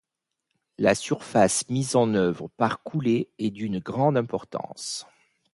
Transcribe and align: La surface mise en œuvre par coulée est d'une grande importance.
La 0.79 0.95
surface 0.95 1.69
mise 1.69 1.95
en 1.95 2.15
œuvre 2.15 2.47
par 2.57 2.81
coulée 2.81 3.29
est 3.37 3.51
d'une 3.51 3.77
grande 3.77 4.17
importance. 4.17 5.05